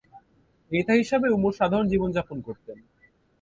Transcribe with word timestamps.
নেতা 0.71 0.93
হিসেবে 0.93 1.27
উমর 1.29 1.53
সাধারণ 1.59 1.85
জীবনযাপন 1.87 2.37
করতেন। 2.41 2.77